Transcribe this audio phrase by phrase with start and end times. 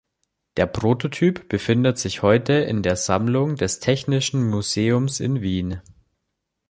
[0.57, 5.79] Der Prototyp befindet sich heute in der Sammlung des Technischen Museums in Wien.